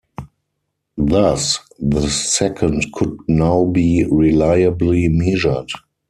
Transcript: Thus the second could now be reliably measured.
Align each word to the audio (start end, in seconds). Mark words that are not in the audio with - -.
Thus 0.97 1.59
the 1.79 2.07
second 2.09 2.91
could 2.91 3.19
now 3.27 3.65
be 3.65 4.03
reliably 4.09 5.07
measured. 5.09 5.69